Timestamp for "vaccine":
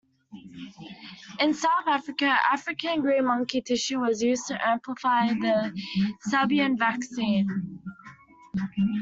6.75-7.79